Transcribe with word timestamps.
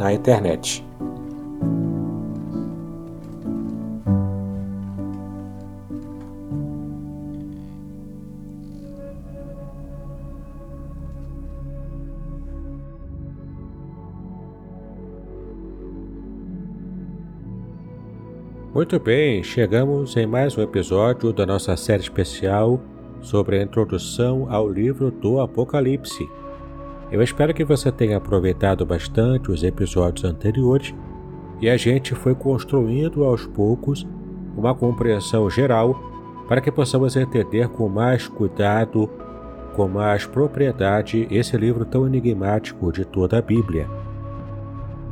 na 0.00 0.14
internet. 0.14 0.82
Muito 18.72 18.98
bem, 18.98 19.42
chegamos 19.42 20.16
em 20.16 20.26
mais 20.26 20.56
um 20.56 20.62
episódio 20.62 21.30
da 21.34 21.44
nossa 21.44 21.76
série 21.76 22.00
especial 22.00 22.80
sobre 23.20 23.58
a 23.58 23.62
introdução 23.62 24.50
ao 24.50 24.66
livro 24.66 25.10
do 25.10 25.40
Apocalipse. 25.40 26.26
Eu 27.12 27.20
espero 27.20 27.52
que 27.52 27.64
você 27.64 27.90
tenha 27.90 28.18
aproveitado 28.18 28.86
bastante 28.86 29.50
os 29.50 29.64
episódios 29.64 30.24
anteriores 30.24 30.94
e 31.60 31.68
a 31.68 31.76
gente 31.76 32.14
foi 32.14 32.36
construindo 32.36 33.24
aos 33.24 33.46
poucos 33.46 34.06
uma 34.56 34.74
compreensão 34.74 35.50
geral 35.50 35.98
para 36.46 36.60
que 36.60 36.70
possamos 36.70 37.16
entender 37.16 37.68
com 37.68 37.88
mais 37.88 38.28
cuidado, 38.28 39.10
com 39.74 39.88
mais 39.88 40.24
propriedade 40.24 41.26
esse 41.32 41.56
livro 41.56 41.84
tão 41.84 42.06
enigmático 42.06 42.92
de 42.92 43.04
toda 43.04 43.38
a 43.38 43.42
Bíblia. 43.42 43.88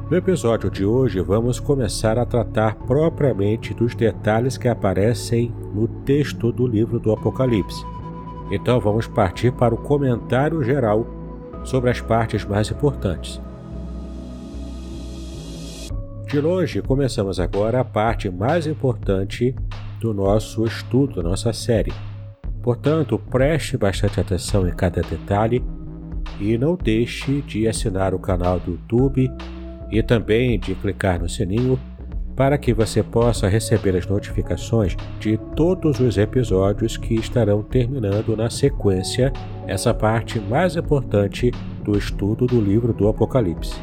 No 0.08 0.16
episódio 0.16 0.70
de 0.70 0.84
hoje, 0.86 1.20
vamos 1.20 1.58
começar 1.58 2.16
a 2.16 2.24
tratar 2.24 2.76
propriamente 2.76 3.74
dos 3.74 3.94
detalhes 3.94 4.56
que 4.56 4.69
aparecem 4.69 5.52
no 5.74 5.86
texto 5.86 6.52
do 6.52 6.66
livro 6.66 7.00
do 7.00 7.12
Apocalipse. 7.12 7.84
Então 8.50 8.80
vamos 8.80 9.06
partir 9.06 9.52
para 9.52 9.74
o 9.74 9.78
comentário 9.78 10.62
geral 10.62 11.17
sobre 11.64 11.91
as 11.91 12.01
partes 12.01 12.45
mais 12.45 12.70
importantes. 12.70 13.41
De 16.27 16.41
longe, 16.41 16.82
começamos 16.82 17.41
agora 17.41 17.81
a 17.81 17.84
parte 17.84 18.28
mais 18.28 18.66
importante 18.66 19.55
do 19.99 20.12
nosso 20.12 20.65
estudo, 20.65 21.22
nossa 21.22 21.53
série. 21.53 21.93
Portanto, 22.62 23.19
preste 23.19 23.77
bastante 23.77 24.21
atenção 24.21 24.69
em 24.69 24.72
cada 24.72 25.00
detalhe 25.00 25.65
e 26.38 26.59
não 26.59 26.77
deixe 26.77 27.41
de 27.43 27.66
assinar 27.66 28.15
o 28.15 28.19
canal 28.19 28.61
do 28.61 28.72
YouTube 28.72 29.31
e 29.91 30.03
também 30.03 30.59
de 30.59 30.75
clicar 30.75 31.19
no 31.19 31.28
sininho 31.28 31.81
para 32.38 32.56
que 32.56 32.72
você 32.72 33.03
possa 33.03 33.49
receber 33.49 33.97
as 33.97 34.06
notificações 34.06 34.94
de 35.19 35.37
todos 35.56 35.99
os 35.99 36.16
episódios 36.16 36.97
que 36.97 37.15
estarão 37.15 37.65
terminando 37.65 38.37
na 38.37 38.49
sequência 38.49 39.32
essa 39.66 39.93
parte 39.93 40.38
mais 40.38 40.76
importante 40.76 41.50
do 41.82 41.99
estudo 41.99 42.47
do 42.47 42.60
livro 42.60 42.93
do 42.93 43.09
Apocalipse. 43.09 43.81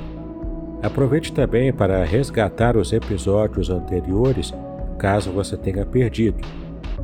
Aproveite 0.81 1.33
também 1.33 1.73
para 1.73 2.05
resgatar 2.05 2.77
os 2.77 2.93
episódios 2.93 3.69
anteriores, 3.69 4.53
caso 4.97 5.33
você 5.33 5.57
tenha 5.57 5.85
perdido. 5.85 6.37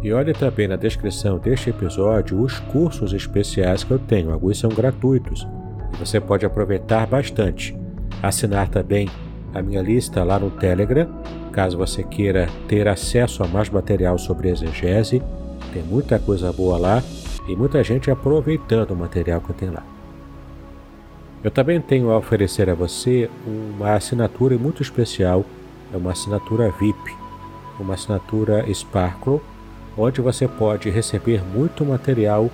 E 0.02 0.14
olhe 0.14 0.32
também 0.32 0.70
na 0.70 0.78
descrição 0.78 1.38
deste 1.38 1.70
episódio 1.70 2.40
os 2.40 2.60
cursos 2.60 3.12
especiais 3.12 3.84
que 3.84 3.92
eu 3.92 4.00
tenho, 4.00 4.32
alguns 4.32 4.58
são 4.58 4.70
gratuitos 4.70 5.46
e 5.94 5.98
você 5.98 6.18
pode 6.18 6.46
aproveitar 6.46 7.06
bastante. 7.08 7.78
Assinar 8.24 8.70
também 8.70 9.10
a 9.54 9.62
minha 9.62 9.82
lista 9.82 10.24
lá 10.24 10.40
no 10.40 10.50
Telegram, 10.50 11.10
caso 11.52 11.78
você 11.78 12.04
queira 12.04 12.50
ter 12.68 12.88
acesso 12.88 13.44
a 13.44 13.48
mais 13.48 13.70
material 13.70 14.18
sobre 14.18 14.50
exegese. 14.50 15.22
Tem 15.74 15.84
muita 15.84 16.18
coisa 16.18 16.52
boa 16.52 16.78
lá 16.78 17.04
e 17.48 17.56
muita 17.56 17.84
gente 17.84 18.10
aproveitando 18.10 18.92
o 18.92 18.96
material 18.96 19.42
que 19.42 19.54
tem 19.54 19.70
lá. 19.70 19.84
Eu 21.44 21.50
também 21.50 21.82
tenho 21.82 22.12
a 22.12 22.18
oferecer 22.18 22.70
a 22.70 22.76
você 22.76 23.30
uma 23.46 23.94
assinatura 23.94 24.58
muito 24.58 24.82
especial, 24.82 25.44
é 25.94 25.98
uma 25.98 26.12
assinatura 26.12 26.72
VIP, 26.80 27.16
uma 27.80 27.96
assinatura 27.96 28.66
Sparkle, 28.72 29.42
onde 29.98 30.22
você 30.22 30.48
pode 30.48 30.90
receber 30.90 31.44
muito 31.44 31.84
material 31.84 32.50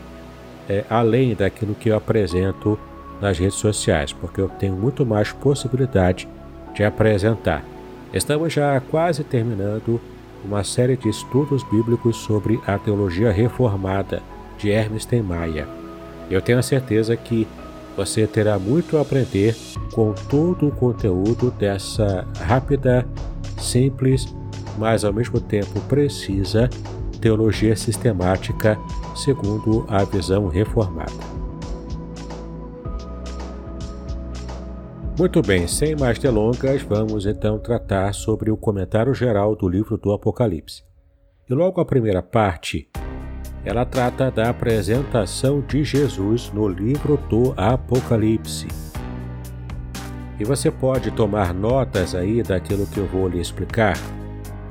é, 0.70 0.84
além 0.90 1.36
daquilo 1.36 1.76
que 1.76 1.90
eu 1.90 1.98
apresento 1.98 2.80
nas 3.22 3.38
redes 3.38 3.56
sociais, 3.56 4.14
porque 4.14 4.40
eu 4.40 4.48
tenho 4.48 4.76
muito 4.76 5.06
mais 5.06 5.32
possibilidade 5.32 6.28
te 6.74 6.84
apresentar. 6.84 7.64
Estamos 8.18 8.52
já 8.52 8.80
quase 8.80 9.24
terminando 9.24 10.02
uma 10.44 10.64
série 10.64 10.98
de 10.98 11.08
estudos 11.08 11.62
bíblicos 11.70 12.18
sobre 12.18 12.60
a 12.66 12.76
teologia 12.80 13.32
reformada 13.32 14.24
de 14.58 14.72
Hermes 14.72 15.08
Maia. 15.24 15.68
Eu 16.28 16.42
tenho 16.42 16.58
a 16.58 16.64
certeza 16.64 17.16
que 17.16 17.48
você 17.96 18.26
terá 18.26 18.58
muito 18.58 18.98
a 18.98 19.02
aprender 19.02 19.56
com 19.94 20.14
todo 20.14 20.68
o 20.68 20.72
conteúdo 20.72 21.52
dessa 21.52 22.28
rápida, 22.40 23.08
simples, 23.60 24.36
mas 24.80 25.06
ao 25.06 25.14
mesmo 25.14 25.40
tempo 25.40 25.80
precisa 25.82 26.72
teologia 27.22 27.76
sistemática 27.76 28.80
segundo 29.16 29.86
a 29.88 30.04
visão 30.04 30.48
reformada. 30.48 31.37
Muito 35.18 35.42
bem, 35.42 35.68
sem 35.68 35.96
mais 35.96 36.20
delongas, 36.20 36.84
vamos 36.84 37.26
então 37.26 37.58
tratar 37.58 38.14
sobre 38.14 38.52
o 38.52 38.56
comentário 38.56 39.16
geral 39.16 39.56
do 39.56 39.68
livro 39.68 39.98
do 39.98 40.12
Apocalipse. 40.14 40.84
E 41.50 41.56
logo 41.56 41.82
a 41.82 41.86
primeira 41.86 42.22
parte, 42.22 42.88
ela 43.66 43.84
trata 43.84 44.30
da 44.30 44.52
apresentação 44.52 45.60
de 45.60 45.84
Jesus 45.84 46.52
no 46.54 46.68
livro 46.68 47.18
do 47.28 47.52
Apocalipse. 47.58 48.68
E 50.40 50.44
você 50.44 50.70
pode 50.70 51.10
tomar 51.10 51.52
notas 51.52 52.14
aí 52.14 52.44
daquilo 52.44 52.86
que 52.86 53.00
eu 53.00 53.08
vou 53.08 53.28
lhe 53.28 53.42
explicar, 53.42 53.98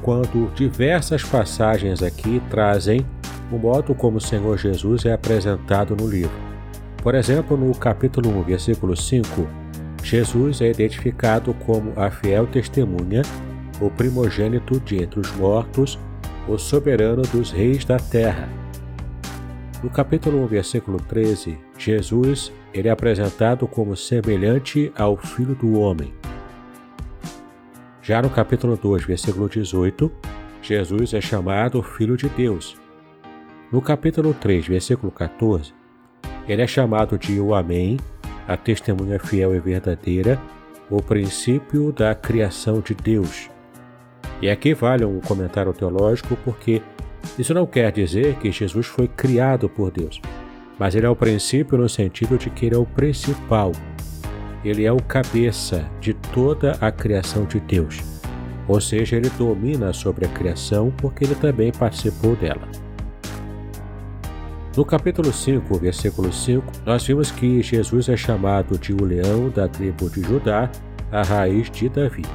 quando 0.01 0.55
diversas 0.55 1.25
passagens 1.25 2.05
aqui 2.05 2.41
trazem 2.49 3.05
o 3.51 3.59
modo 3.59 3.97
como 3.97 4.19
o 4.19 4.21
Senhor 4.21 4.57
Jesus 4.57 5.07
é 5.07 5.13
apresentado 5.13 5.97
no 5.97 6.09
livro. 6.09 6.39
Por 7.03 7.17
exemplo, 7.17 7.57
no 7.57 7.75
capítulo 7.77 8.31
1, 8.31 8.43
versículo 8.43 8.97
5, 8.97 9.66
Jesus 10.07 10.61
é 10.61 10.71
identificado 10.71 11.53
como 11.53 11.93
a 11.97 12.09
fiel 12.13 12.47
testemunha, 12.47 13.23
o 13.81 13.91
primogênito 13.91 14.79
de 14.79 15.03
entre 15.03 15.19
os 15.19 15.33
mortos, 15.33 15.99
o 16.47 16.57
soberano 16.57 17.23
dos 17.23 17.51
reis 17.51 17.85
da 17.85 17.97
terra. 17.97 18.49
No 19.83 19.91
capítulo 19.91 20.45
1, 20.45 20.47
versículo 20.47 21.01
13, 21.01 21.59
Jesus 21.77 22.53
ele 22.73 22.87
é 22.87 22.91
apresentado 22.93 23.67
como 23.67 23.97
semelhante 23.97 24.93
ao 24.97 25.17
Filho 25.17 25.57
do 25.57 25.77
Homem. 25.81 26.15
Já 28.01 28.23
no 28.23 28.31
capítulo 28.31 28.77
2, 28.77 29.05
versículo 29.05 29.49
18, 29.49 30.09
Jesus 30.63 31.15
é 31.15 31.21
chamado 31.21 31.83
Filho 31.83 32.17
de 32.17 32.29
Deus. 32.29 32.77
No 33.73 33.83
capítulo 33.83 34.33
3, 34.35 34.69
versículo 34.69 35.11
14, 35.11 35.75
ele 36.47 36.63
é 36.63 36.67
chamado 36.69 37.19
de 37.19 37.41
o 37.41 37.53
Amém, 37.57 37.97
a 38.47 38.57
testemunha 38.57 39.19
fiel 39.19 39.55
e 39.55 39.61
verdadeira, 39.61 40.41
o 40.89 41.03
princípio 41.03 41.93
da 41.93 42.15
criação 42.15 42.81
de 42.81 42.95
Deus. 42.95 43.51
E 44.41 44.49
aqui 44.49 44.75
vale 44.75 45.05
um 45.05 45.21
comentário 45.21 45.73
teológico 45.73 46.37
porque 46.45 46.83
isso 47.39 47.53
não 47.53 47.67
quer 47.67 47.91
dizer 47.91 48.37
que 48.37 48.53
Jesus 48.53 48.87
foi 48.87 49.09
criado 49.09 49.69
por 49.69 49.91
Deus, 49.91 50.21
mas 50.79 50.95
ele 50.95 51.07
é 51.07 51.11
o 51.11 51.17
princípio 51.17 51.77
no 51.77 51.89
sentido 51.89 52.39
de 52.39 52.51
que 52.51 52.67
ele 52.67 52.75
é 52.75 52.79
o 52.79 52.87
principal. 52.87 53.73
ele 54.65 54.85
é 54.85 54.93
o 54.93 55.01
cabeça 55.01 55.89
de 56.01 56.13
toda 56.13 56.73
a 56.81 56.91
criação 56.91 57.45
de 57.45 57.61
Deus. 57.61 58.01
Ou 58.67 58.81
seja, 58.81 59.17
ele 59.17 59.31
domina 59.31 59.93
sobre 59.93 60.27
a 60.27 60.29
criação 60.29 60.93
porque 60.97 61.25
ele 61.25 61.37
também 61.37 61.71
participou 61.71 62.35
dela. 62.35 62.69
No 64.77 64.85
capítulo 64.85 65.33
5, 65.33 65.79
versículo 65.79 66.31
5, 66.31 66.63
nós 66.85 67.03
vimos 67.03 67.31
que 67.31 67.63
Jesus 67.63 68.11
é 68.11 68.17
chamado 68.17 68.79
de 68.79 68.93
o 68.93 69.03
leão 69.07 69.49
da 69.49 69.67
tribo 69.67 70.11
de 70.11 70.21
Judá, 70.21 70.71
a 71.11 71.23
raiz 71.23 71.71
de 71.71 71.89
Davi. 71.89 72.27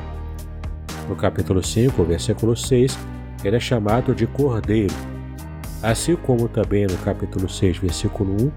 No 1.08 1.16
capítulo 1.16 1.62
5, 1.62 2.04
versículo 2.04 2.58
6, 2.58 2.98
ele 3.44 3.58
é 3.58 3.60
chamado 3.60 4.16
de 4.16 4.26
cordeiro, 4.26 4.96
assim 5.84 6.16
como 6.16 6.50
também 6.50 6.88
no 6.88 6.98
capítulo 6.98 7.48
6, 7.48 7.78
versículo 7.78 8.34
1, 8.34 8.52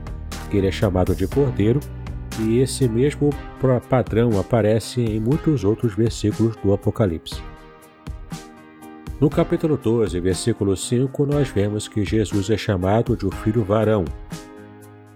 que 0.51 0.57
ele 0.57 0.69
é 0.69 0.73
chamado 0.73 1.15
de 1.15 1.27
cordeiro, 1.27 1.79
e 2.41 2.61
esse 2.61 2.89
mesmo 2.89 3.29
padrão 3.91 4.41
aparece 4.41 5.03
em 5.03 5.21
muitos 5.21 5.63
outros 5.63 5.95
versículos 5.95 6.57
do 6.57 6.73
Apocalipse. 6.73 7.43
No 9.25 9.31
capítulo 9.31 9.79
12, 9.79 10.21
versículo 10.21 10.77
5, 10.77 11.25
nós 11.25 11.49
vemos 11.49 11.89
que 11.89 12.05
Jesus 12.05 12.51
é 12.51 12.59
chamado 12.59 13.17
de 13.17 13.25
o 13.25 13.31
Filho 13.31 13.65
Varão. 13.65 14.05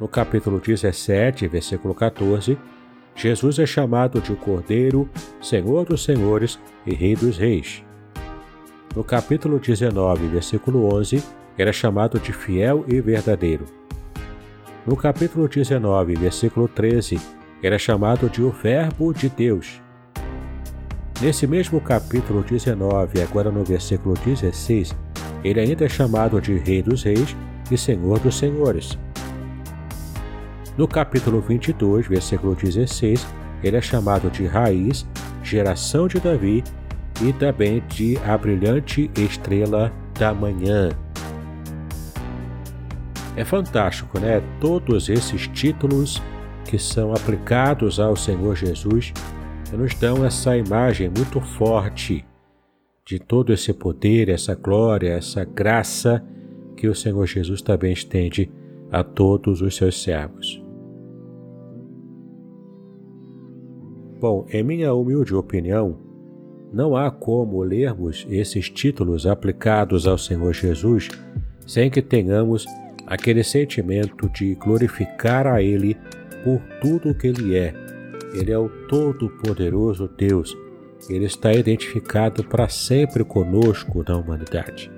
No 0.00 0.08
capítulo 0.08 0.58
17, 0.58 1.46
versículo 1.46 1.94
14, 1.94 2.56
Jesus 3.14 3.58
é 3.58 3.66
chamado 3.66 4.18
de 4.18 4.34
Cordeiro, 4.34 5.06
Senhor 5.42 5.84
dos 5.84 6.04
Senhores 6.04 6.58
e 6.86 6.94
Rei 6.94 7.16
dos 7.16 7.36
Reis. 7.36 7.84
No 8.96 9.04
capítulo 9.04 9.58
19, 9.58 10.26
versículo 10.28 10.90
11, 10.94 11.22
era 11.58 11.70
chamado 11.70 12.18
de 12.18 12.32
Fiel 12.32 12.86
e 12.88 13.02
Verdadeiro. 13.02 13.66
No 14.86 14.96
capítulo 14.96 15.46
19, 15.46 16.14
versículo 16.14 16.66
13, 16.66 17.20
era 17.62 17.78
chamado 17.78 18.30
de 18.30 18.42
o 18.42 18.48
Verbo 18.48 19.12
de 19.12 19.28
Deus. 19.28 19.82
Nesse 21.20 21.48
mesmo 21.48 21.80
capítulo 21.80 22.44
19, 22.44 23.20
agora 23.20 23.50
no 23.50 23.64
versículo 23.64 24.14
16, 24.24 24.94
ele 25.42 25.58
ainda 25.58 25.84
é 25.84 25.88
chamado 25.88 26.40
de 26.40 26.56
Rei 26.56 26.80
dos 26.80 27.02
Reis 27.02 27.36
e 27.72 27.76
Senhor 27.76 28.20
dos 28.20 28.38
Senhores. 28.38 28.96
No 30.76 30.86
capítulo 30.86 31.40
22, 31.40 32.06
versículo 32.06 32.54
16, 32.54 33.26
ele 33.64 33.76
é 33.76 33.80
chamado 33.80 34.30
de 34.30 34.46
Raiz, 34.46 35.04
Geração 35.42 36.06
de 36.06 36.20
Davi 36.20 36.62
e 37.20 37.32
também 37.32 37.82
de 37.88 38.16
a 38.24 38.38
brilhante 38.38 39.10
estrela 39.16 39.92
da 40.16 40.32
manhã. 40.32 40.90
É 43.34 43.44
fantástico, 43.44 44.20
né? 44.20 44.40
Todos 44.60 45.08
esses 45.08 45.48
títulos 45.48 46.22
que 46.64 46.78
são 46.78 47.12
aplicados 47.12 47.98
ao 47.98 48.14
Senhor 48.14 48.54
Jesus 48.54 49.12
nos 49.76 49.94
dão 49.94 50.24
essa 50.24 50.56
imagem 50.56 51.08
muito 51.08 51.40
forte 51.40 52.24
de 53.04 53.18
todo 53.18 53.52
esse 53.52 53.72
poder, 53.72 54.28
essa 54.28 54.54
glória, 54.54 55.10
essa 55.10 55.44
graça 55.44 56.24
que 56.76 56.88
o 56.88 56.94
Senhor 56.94 57.26
Jesus 57.26 57.60
também 57.62 57.92
estende 57.92 58.50
a 58.90 59.02
todos 59.02 59.60
os 59.60 59.76
seus 59.76 60.02
servos. 60.02 60.62
Bom, 64.20 64.46
em 64.50 64.62
minha 64.62 64.92
humilde 64.94 65.34
opinião, 65.34 65.98
não 66.72 66.96
há 66.96 67.10
como 67.10 67.62
lermos 67.62 68.26
esses 68.28 68.68
títulos 68.68 69.26
aplicados 69.26 70.06
ao 70.06 70.18
Senhor 70.18 70.52
Jesus 70.52 71.08
sem 71.66 71.90
que 71.90 72.02
tenhamos 72.02 72.66
aquele 73.06 73.44
sentimento 73.44 74.28
de 74.30 74.54
glorificar 74.54 75.46
a 75.46 75.62
Ele 75.62 75.96
por 76.42 76.60
tudo 76.80 77.10
o 77.10 77.14
que 77.14 77.26
Ele 77.26 77.56
é 77.56 77.87
ele 78.32 78.50
é 78.52 78.58
o 78.58 78.68
Todo-Poderoso 78.88 80.08
Deus. 80.16 80.56
Ele 81.08 81.24
está 81.24 81.52
identificado 81.52 82.44
para 82.44 82.68
sempre 82.68 83.24
conosco 83.24 84.04
na 84.06 84.16
humanidade. 84.16 84.90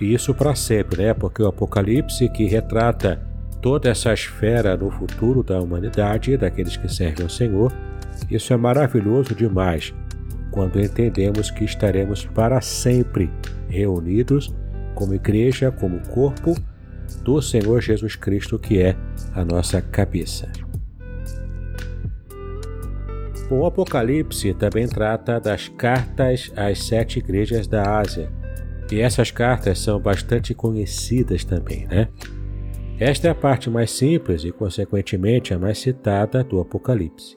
E 0.00 0.14
isso 0.14 0.34
para 0.34 0.54
sempre, 0.54 1.02
né? 1.02 1.14
Porque 1.14 1.42
o 1.42 1.46
Apocalipse 1.46 2.28
que 2.28 2.46
retrata 2.46 3.22
toda 3.60 3.90
essa 3.90 4.12
esfera 4.12 4.76
no 4.76 4.90
futuro 4.90 5.42
da 5.42 5.60
humanidade, 5.60 6.36
daqueles 6.36 6.76
que 6.76 6.88
servem 6.88 7.24
ao 7.24 7.30
Senhor, 7.30 7.72
isso 8.30 8.52
é 8.52 8.56
maravilhoso 8.56 9.34
demais 9.34 9.94
quando 10.50 10.80
entendemos 10.80 11.50
que 11.50 11.64
estaremos 11.64 12.26
para 12.26 12.60
sempre 12.60 13.30
reunidos 13.68 14.52
como 14.94 15.14
igreja, 15.14 15.70
como 15.70 16.00
corpo 16.08 16.56
do 17.22 17.40
Senhor 17.40 17.80
Jesus 17.80 18.16
Cristo, 18.16 18.58
que 18.58 18.80
é 18.80 18.96
a 19.34 19.44
nossa 19.44 19.80
cabeça. 19.80 20.50
O 23.50 23.66
Apocalipse 23.66 24.54
também 24.54 24.86
trata 24.86 25.40
das 25.40 25.66
cartas 25.66 26.52
às 26.54 26.84
sete 26.84 27.18
igrejas 27.18 27.66
da 27.66 27.98
Ásia, 27.98 28.30
e 28.92 29.00
essas 29.00 29.32
cartas 29.32 29.80
são 29.80 30.00
bastante 30.00 30.54
conhecidas 30.54 31.44
também, 31.44 31.84
né? 31.88 32.08
Esta 32.98 33.26
é 33.26 33.30
a 33.32 33.34
parte 33.34 33.68
mais 33.68 33.90
simples 33.90 34.44
e, 34.44 34.52
consequentemente, 34.52 35.52
a 35.52 35.58
mais 35.58 35.78
citada 35.78 36.44
do 36.44 36.60
Apocalipse. 36.60 37.36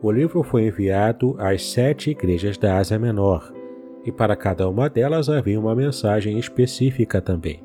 O 0.00 0.10
livro 0.10 0.42
foi 0.42 0.68
enviado 0.68 1.36
às 1.38 1.66
sete 1.66 2.10
igrejas 2.12 2.56
da 2.56 2.78
Ásia 2.78 2.98
Menor, 2.98 3.52
e 4.06 4.12
para 4.12 4.36
cada 4.36 4.66
uma 4.68 4.88
delas 4.88 5.28
havia 5.28 5.60
uma 5.60 5.74
mensagem 5.74 6.38
específica 6.38 7.20
também. 7.20 7.62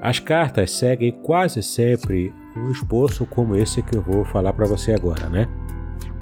As 0.00 0.20
cartas 0.20 0.70
seguem 0.70 1.10
quase 1.10 1.62
sempre 1.64 2.32
um 2.56 2.70
esboço 2.70 3.26
como 3.26 3.56
esse 3.56 3.82
que 3.82 3.96
eu 3.96 4.02
vou 4.02 4.24
falar 4.24 4.52
para 4.52 4.66
você 4.66 4.92
agora, 4.92 5.28
né? 5.28 5.48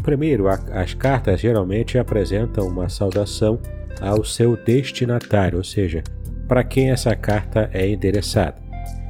Primeiro, 0.03 0.49
a, 0.49 0.55
as 0.73 0.95
cartas 0.95 1.41
geralmente 1.41 1.99
apresentam 1.99 2.67
uma 2.69 2.89
saudação 2.89 3.59
ao 4.01 4.25
seu 4.25 4.57
destinatário, 4.57 5.59
ou 5.59 5.65
seja, 5.65 6.03
para 6.47 6.63
quem 6.63 6.91
essa 6.91 7.15
carta 7.17 7.71
é 7.73 7.89
endereçada. 7.89 8.57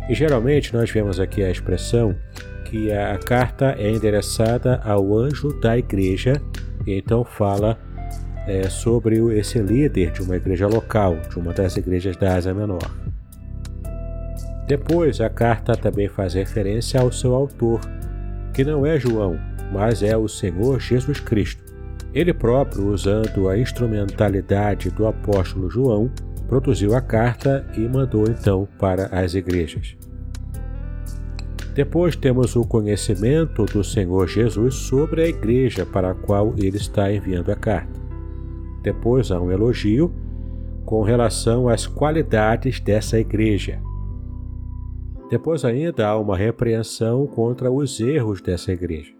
E 0.09 0.15
geralmente 0.15 0.73
nós 0.73 0.91
vemos 0.91 1.19
aqui 1.19 1.43
a 1.43 1.51
expressão 1.51 2.17
que 2.65 2.93
a 2.93 3.19
carta 3.19 3.75
é 3.79 3.91
endereçada 3.91 4.81
ao 4.85 5.17
anjo 5.17 5.53
da 5.61 5.77
igreja, 5.77 6.41
e 6.87 6.95
então 6.95 7.25
fala 7.25 7.79
é, 8.47 8.69
sobre 8.69 9.19
esse 9.39 9.59
líder 9.59 10.13
de 10.13 10.23
uma 10.23 10.37
igreja 10.37 10.67
local, 10.67 11.17
de 11.29 11.39
uma 11.39 11.53
das 11.53 11.77
igrejas 11.77 12.17
da 12.17 12.35
Ásia 12.37 12.55
Menor. 12.55 13.06
Depois, 14.67 15.21
a 15.21 15.29
carta 15.29 15.77
também 15.77 16.08
faz 16.08 16.35
referência 16.35 17.01
ao 17.01 17.13
seu 17.13 17.35
autor, 17.35 17.81
que 18.53 18.65
não 18.65 18.85
é 18.85 18.99
João, 18.99 19.39
mas 19.73 20.03
é 20.03 20.17
o 20.17 20.29
Senhor 20.29 20.81
Jesus 20.81 21.20
Cristo. 21.20 21.65
Ele 22.13 22.32
próprio, 22.32 22.89
usando 22.89 23.49
a 23.49 23.58
instrumentalidade 23.58 24.91
do 24.91 25.06
apóstolo 25.06 25.70
João, 25.70 26.11
produziu 26.49 26.94
a 26.94 27.01
carta 27.01 27.67
e 27.77 27.81
mandou 27.81 28.25
então 28.29 28.67
para 28.79 29.06
as 29.06 29.35
igrejas. 29.35 29.96
Depois 31.75 32.17
temos 32.17 32.56
o 32.56 32.65
conhecimento 32.65 33.67
do 33.67 33.85
Senhor 33.85 34.27
Jesus 34.27 34.75
sobre 34.75 35.23
a 35.23 35.29
igreja 35.29 35.85
para 35.85 36.13
a 36.13 36.15
qual 36.15 36.55
ele 36.56 36.79
está 36.79 37.13
enviando 37.13 37.53
a 37.53 37.56
carta. 37.56 38.01
Depois 38.82 39.31
há 39.31 39.39
um 39.39 39.53
elogio 39.53 40.11
com 40.87 41.03
relação 41.03 41.69
às 41.69 41.87
qualidades 41.87 42.81
dessa 42.81 43.19
igreja. 43.19 43.79
Depois 45.29 45.65
ainda 45.65 46.06
há 46.06 46.19
uma 46.19 46.37
repreensão 46.37 47.27
contra 47.27 47.71
os 47.71 47.99
erros 48.01 48.41
dessa 48.41 48.73
igreja. 48.73 49.13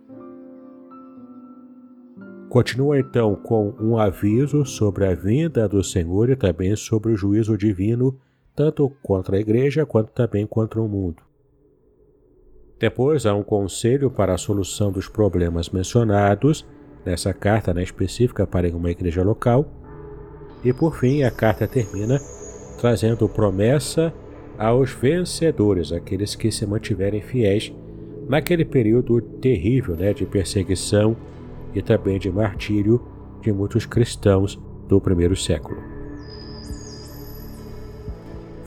Continua 2.49 2.99
então 2.99 3.35
com 3.35 3.75
um 3.81 3.99
aviso 3.99 4.65
sobre 4.65 5.05
a 5.05 5.15
vinda 5.15 5.69
do 5.69 5.83
Senhor 5.83 6.31
e 6.31 6.37
também 6.37 6.77
sobre 6.77 7.13
o 7.13 7.17
juízo 7.17 7.57
divino, 7.59 8.19
tanto 8.55 8.89
contra 9.03 9.37
a 9.37 9.41
igreja 9.41 9.85
quanto 9.85 10.13
também 10.13 10.47
contra 10.47 10.81
o 10.81 10.89
mundo. 10.89 11.23
Depois 12.79 13.27
há 13.27 13.35
um 13.35 13.43
conselho 13.43 14.11
para 14.11 14.35
a 14.35 14.39
solução 14.39 14.93
dos 14.93 15.09
problemas 15.09 15.71
mencionados 15.71 16.65
nessa 17.05 17.33
carta 17.35 17.75
né, 17.75 17.83
específica 17.83 18.47
para 18.47 18.69
uma 18.69 18.91
igreja 18.91 19.23
local. 19.23 19.67
E 20.65 20.73
por 20.73 20.97
fim, 20.97 21.23
a 21.23 21.31
carta 21.31 21.67
termina 21.67 22.21
trazendo 22.79 23.29
promessa 23.29 24.13
aos 24.59 24.93
vencedores, 24.93 25.93
aqueles 25.93 26.35
que 26.35 26.51
se 26.51 26.67
mantiverem 26.67 27.21
fiéis 27.21 27.73
naquele 28.29 28.65
período 28.65 29.21
terrível 29.21 29.97
né, 29.97 30.13
de 30.13 30.27
perseguição 30.27 31.17
e 31.75 31.83
também 31.83 32.19
de 32.19 32.31
martírio 32.31 33.01
de 33.41 33.53
muitos 33.53 33.87
cristãos 33.87 34.59
do 34.89 35.01
primeiro 35.01 35.37
século. 35.37 35.79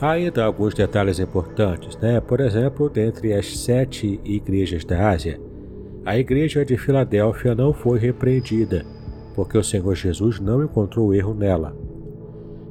Há 0.00 0.12
ainda 0.12 0.44
alguns 0.44 0.72
detalhes 0.72 1.18
importantes, 1.18 1.96
né? 1.98 2.20
por 2.20 2.40
exemplo, 2.40 2.88
dentre 2.88 3.34
as 3.34 3.58
sete 3.58 4.18
igrejas 4.24 4.82
da 4.82 5.10
Ásia, 5.10 5.38
a 6.06 6.16
igreja 6.16 6.64
de 6.64 6.78
Filadélfia 6.78 7.54
não 7.54 7.74
foi 7.74 7.98
repreendida, 7.98 8.86
porque 9.34 9.58
o 9.58 9.62
Senhor 9.62 9.94
Jesus 9.94 10.40
não 10.40 10.64
encontrou 10.64 11.12
erro 11.14 11.34
nela. 11.34 11.76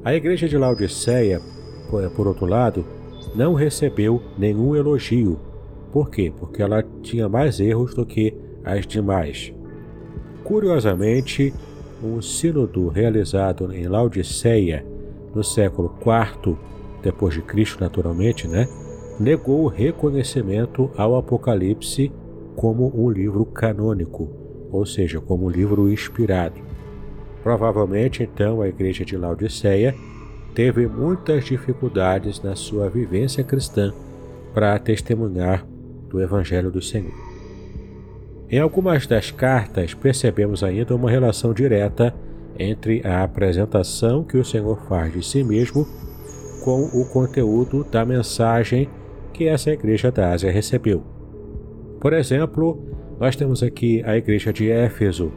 A 0.04 0.12
igreja 0.12 0.48
de 0.48 0.58
Laodiceia, 0.58 1.40
por 2.16 2.26
outro 2.26 2.46
lado, 2.46 2.84
não 3.34 3.54
recebeu 3.54 4.22
nenhum 4.38 4.74
elogio, 4.74 5.38
Por 5.92 6.08
quê? 6.08 6.32
Porque 6.38 6.62
ela 6.62 6.84
tinha 7.02 7.28
mais 7.28 7.58
erros 7.58 7.94
do 7.94 8.06
que 8.06 8.32
as 8.64 8.86
demais. 8.86 9.52
Curiosamente, 10.44 11.52
um 12.02 12.22
sínodo 12.22 12.88
realizado 12.88 13.72
em 13.72 13.88
Laodiceia 13.88 14.86
no 15.34 15.42
século 15.42 15.92
IV 16.00 16.56
depois 17.02 17.34
de 17.34 17.42
Cristo, 17.42 17.80
naturalmente, 17.80 18.46
né, 18.46 18.68
negou 19.18 19.64
o 19.64 19.68
reconhecimento 19.68 20.90
ao 20.96 21.16
Apocalipse 21.16 22.12
como 22.56 22.92
um 22.94 23.10
livro 23.10 23.44
canônico, 23.44 24.28
ou 24.70 24.84
seja, 24.84 25.20
como 25.20 25.46
um 25.46 25.50
livro 25.50 25.90
inspirado. 25.90 26.60
Provavelmente, 27.42 28.22
então, 28.22 28.60
a 28.60 28.68
igreja 28.68 29.04
de 29.04 29.16
Laodiceia 29.16 29.94
teve 30.54 30.86
muitas 30.86 31.44
dificuldades 31.44 32.42
na 32.42 32.56
sua 32.56 32.88
vivência 32.88 33.42
cristã 33.44 33.92
para 34.52 34.78
testemunhar 34.78 35.66
do 36.08 36.20
Evangelho 36.20 36.70
do 36.70 36.82
Senhor. 36.82 37.14
Em 38.48 38.58
algumas 38.58 39.06
das 39.06 39.30
cartas, 39.30 39.94
percebemos 39.94 40.64
ainda 40.64 40.94
uma 40.94 41.10
relação 41.10 41.54
direta 41.54 42.12
entre 42.58 43.00
a 43.06 43.22
apresentação 43.22 44.24
que 44.24 44.36
o 44.36 44.44
Senhor 44.44 44.76
faz 44.88 45.12
de 45.12 45.24
si 45.24 45.44
mesmo 45.44 45.86
com 46.64 46.82
o 46.92 47.04
conteúdo 47.06 47.84
da 47.84 48.04
mensagem 48.04 48.88
que 49.32 49.46
essa 49.46 49.70
igreja 49.70 50.10
da 50.10 50.32
Ásia 50.32 50.50
recebeu. 50.50 51.02
Por 52.00 52.12
exemplo, 52.12 52.82
nós 53.18 53.36
temos 53.36 53.62
aqui 53.62 54.02
a 54.04 54.16
igreja 54.16 54.52
de 54.52 54.70
Éfeso, 54.70 55.32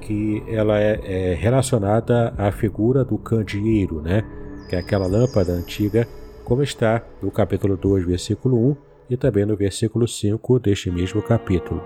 que 0.00 0.42
ela 0.48 0.78
é, 0.78 1.32
é 1.32 1.34
relacionada 1.34 2.34
à 2.36 2.50
figura 2.50 3.04
do 3.04 3.18
candeeiro, 3.18 4.00
né? 4.00 4.24
que 4.68 4.76
é 4.76 4.78
aquela 4.78 5.06
lâmpada 5.06 5.52
antiga, 5.52 6.06
como 6.44 6.62
está 6.62 7.02
no 7.20 7.30
capítulo 7.30 7.76
2, 7.76 8.06
versículo 8.06 8.56
1 8.70 8.76
e 9.10 9.16
também 9.16 9.44
no 9.44 9.56
versículo 9.56 10.06
5 10.06 10.60
deste 10.60 10.90
mesmo 10.90 11.20
capítulo. 11.20 11.82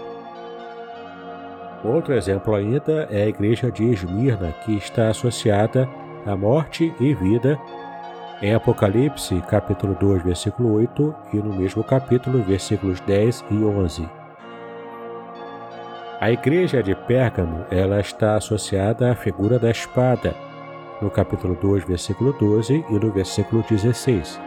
Outro 1.82 2.14
exemplo 2.14 2.54
ainda 2.54 3.08
é 3.10 3.24
a 3.24 3.28
igreja 3.28 3.70
de 3.70 3.84
Esmirna, 3.84 4.52
que 4.64 4.74
está 4.76 5.08
associada 5.08 5.88
à 6.26 6.36
morte 6.36 6.92
e 7.00 7.14
vida 7.14 7.58
em 8.42 8.54
Apocalipse, 8.54 9.40
capítulo 9.48 9.96
2, 9.98 10.22
versículo 10.22 10.74
8, 10.74 11.14
e 11.32 11.36
no 11.36 11.54
mesmo 11.54 11.82
capítulo, 11.82 12.42
versículos 12.42 13.00
10 13.00 13.44
e 13.50 13.54
11. 13.54 14.23
A 16.24 16.30
igreja 16.30 16.82
de 16.82 16.94
Pérgamo, 16.94 17.66
ela 17.70 18.00
está 18.00 18.36
associada 18.36 19.12
à 19.12 19.14
figura 19.14 19.58
da 19.58 19.70
espada, 19.70 20.34
no 21.02 21.10
capítulo 21.10 21.54
2, 21.54 21.84
versículo 21.84 22.32
12 22.32 22.82
e 22.88 22.92
no 22.94 23.12
versículo 23.12 23.62
16. 23.68 24.40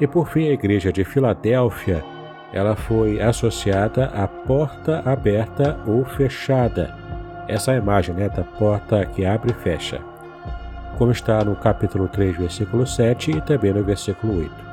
E 0.00 0.06
por 0.06 0.30
fim, 0.30 0.48
a 0.48 0.52
igreja 0.52 0.90
de 0.90 1.04
Filadélfia, 1.04 2.02
ela 2.54 2.74
foi 2.74 3.20
associada 3.20 4.06
à 4.14 4.26
porta 4.26 5.02
aberta 5.04 5.78
ou 5.86 6.06
fechada. 6.06 6.94
Essa 7.46 7.74
é 7.74 7.76
imagem 7.76 8.14
né, 8.14 8.30
da 8.30 8.44
porta 8.44 9.04
que 9.04 9.26
abre 9.26 9.50
e 9.50 9.54
fecha 9.62 10.00
como 10.96 11.12
está 11.12 11.44
no 11.44 11.54
capítulo 11.54 12.08
3, 12.08 12.38
versículo 12.38 12.86
7 12.86 13.30
e 13.30 13.40
também 13.42 13.74
no 13.74 13.84
versículo 13.84 14.38
8. 14.38 14.67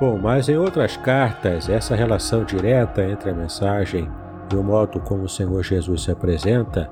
Bom, 0.00 0.16
mas 0.16 0.48
em 0.48 0.56
outras 0.56 0.96
cartas, 0.96 1.68
essa 1.68 1.96
relação 1.96 2.44
direta 2.44 3.02
entre 3.02 3.30
a 3.30 3.34
mensagem 3.34 4.08
e 4.52 4.54
o 4.54 4.62
modo 4.62 5.00
como 5.00 5.24
o 5.24 5.28
Senhor 5.28 5.60
Jesus 5.64 6.04
se 6.04 6.10
apresenta, 6.12 6.88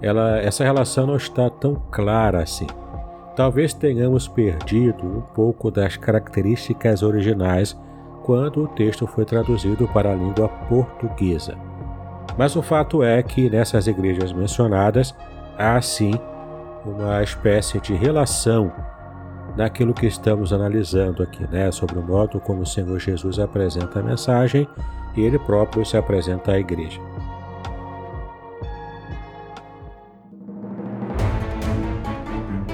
ela, 0.00 0.38
essa 0.38 0.64
relação 0.64 1.06
não 1.06 1.16
está 1.16 1.50
tão 1.50 1.74
clara 1.90 2.42
assim. 2.42 2.66
Talvez 3.36 3.74
tenhamos 3.74 4.26
perdido 4.26 5.04
um 5.04 5.20
pouco 5.20 5.70
das 5.70 5.98
características 5.98 7.02
originais 7.02 7.78
quando 8.22 8.64
o 8.64 8.68
texto 8.68 9.06
foi 9.06 9.26
traduzido 9.26 9.86
para 9.88 10.10
a 10.10 10.14
língua 10.14 10.48
portuguesa. 10.48 11.58
Mas 12.38 12.56
o 12.56 12.62
fato 12.62 13.02
é 13.02 13.22
que 13.22 13.50
nessas 13.50 13.86
igrejas 13.86 14.32
mencionadas 14.32 15.14
há 15.58 15.78
sim 15.82 16.14
uma 16.86 17.22
espécie 17.22 17.78
de 17.80 17.94
relação 17.94 18.72
naquilo 19.60 19.92
que 19.92 20.06
estamos 20.06 20.54
analisando 20.54 21.22
aqui, 21.22 21.46
né, 21.52 21.70
sobre 21.70 21.98
o 21.98 22.02
modo 22.02 22.40
como 22.40 22.62
o 22.62 22.66
Senhor 22.66 22.98
Jesus 22.98 23.38
apresenta 23.38 24.00
a 24.00 24.02
mensagem 24.02 24.66
e 25.14 25.20
ele 25.20 25.38
próprio 25.38 25.84
se 25.84 25.98
apresenta 25.98 26.52
à 26.52 26.58
igreja. 26.58 26.98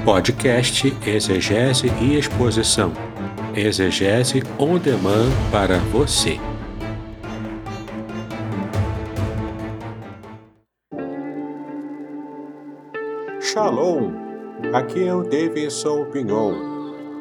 Podcast 0.04 0.96
Exegese 1.04 1.88
e 2.00 2.16
Exposição. 2.16 2.92
Exegese 3.52 4.44
on 4.56 4.78
demand 4.78 5.32
para 5.50 5.78
você. 5.90 6.38
Shalom! 13.40 14.12
Aqui 14.72 15.08
é 15.08 15.12
o 15.12 15.24
Davidson 15.24 16.04
Pignon. 16.12 16.75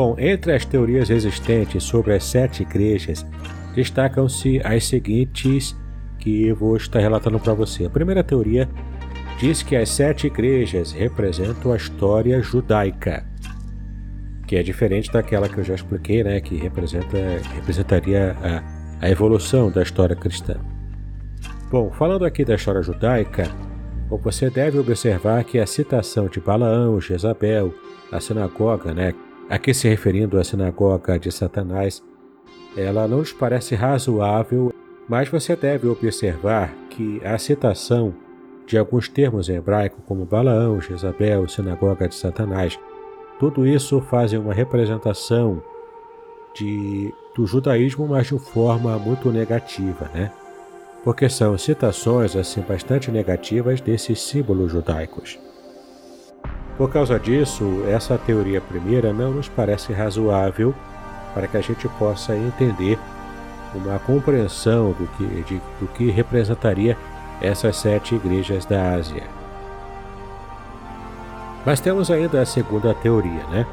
Bom, 0.00 0.16
entre 0.18 0.54
as 0.54 0.64
teorias 0.64 1.10
existentes 1.10 1.84
sobre 1.84 2.14
as 2.14 2.24
sete 2.24 2.62
igrejas, 2.62 3.26
destacam-se 3.74 4.58
as 4.64 4.86
seguintes 4.86 5.76
que 6.18 6.46
eu 6.46 6.56
vou 6.56 6.74
estar 6.74 7.00
relatando 7.00 7.38
para 7.38 7.52
você. 7.52 7.84
A 7.84 7.90
primeira 7.90 8.24
teoria 8.24 8.66
diz 9.38 9.62
que 9.62 9.76
as 9.76 9.90
sete 9.90 10.26
igrejas 10.26 10.92
representam 10.92 11.70
a 11.70 11.76
história 11.76 12.40
judaica, 12.40 13.26
que 14.46 14.56
é 14.56 14.62
diferente 14.62 15.12
daquela 15.12 15.50
que 15.50 15.58
eu 15.58 15.64
já 15.64 15.74
expliquei, 15.74 16.24
né, 16.24 16.40
que 16.40 16.56
representa, 16.56 17.18
representaria 17.54 18.34
a, 18.42 19.04
a 19.04 19.10
evolução 19.10 19.70
da 19.70 19.82
história 19.82 20.16
cristã. 20.16 20.56
Bom, 21.70 21.90
falando 21.90 22.24
aqui 22.24 22.42
da 22.42 22.54
história 22.54 22.80
judaica, 22.80 23.50
você 24.08 24.48
deve 24.48 24.78
observar 24.78 25.44
que 25.44 25.58
a 25.58 25.66
citação 25.66 26.26
de 26.26 26.40
Balaão, 26.40 26.98
Jezabel, 27.02 27.74
a 28.10 28.18
sinagoga, 28.18 28.94
né, 28.94 29.12
aqui 29.50 29.74
se 29.74 29.88
referindo 29.88 30.38
à 30.38 30.44
sinagoga 30.44 31.18
de 31.18 31.32
Satanás, 31.32 32.00
ela 32.76 33.08
não 33.08 33.18
nos 33.18 33.32
parece 33.32 33.74
razoável, 33.74 34.72
mas 35.08 35.28
você 35.28 35.56
deve 35.56 35.88
observar 35.88 36.72
que 36.88 37.20
a 37.24 37.36
citação 37.36 38.14
de 38.64 38.78
alguns 38.78 39.08
termos 39.08 39.48
em 39.48 39.56
hebraico, 39.56 40.00
como 40.06 40.24
Balaão, 40.24 40.80
Jezabel, 40.80 41.48
sinagoga 41.48 42.08
de 42.08 42.14
Satanás, 42.14 42.78
tudo 43.40 43.66
isso 43.66 44.00
fazem 44.02 44.38
uma 44.38 44.54
representação 44.54 45.60
de, 46.54 47.12
do 47.34 47.44
judaísmo, 47.44 48.06
mas 48.06 48.28
de 48.28 48.38
forma 48.38 48.96
muito 48.98 49.32
negativa, 49.32 50.08
né? 50.14 50.30
Porque 51.02 51.28
são 51.28 51.58
citações 51.58 52.36
assim 52.36 52.60
bastante 52.60 53.10
negativas 53.10 53.80
desses 53.80 54.20
símbolos 54.20 54.70
judaicos. 54.70 55.40
Por 56.80 56.90
causa 56.90 57.20
disso, 57.20 57.84
essa 57.86 58.16
teoria 58.16 58.58
primeira 58.58 59.12
não 59.12 59.32
nos 59.32 59.50
parece 59.50 59.92
razoável 59.92 60.74
para 61.34 61.46
que 61.46 61.58
a 61.58 61.60
gente 61.60 61.86
possa 61.86 62.34
entender 62.34 62.98
uma 63.74 63.98
compreensão 63.98 64.92
do 64.92 65.06
que, 65.08 65.26
de, 65.42 65.60
do 65.78 65.86
que 65.88 66.10
representaria 66.10 66.96
essas 67.38 67.76
sete 67.76 68.14
igrejas 68.14 68.64
da 68.64 68.94
Ásia. 68.94 69.24
Mas 71.66 71.80
temos 71.80 72.10
ainda 72.10 72.40
a 72.40 72.46
segunda 72.46 72.94
teoria, 72.94 73.44
né? 73.50 73.66